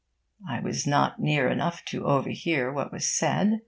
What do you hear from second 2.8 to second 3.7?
was said.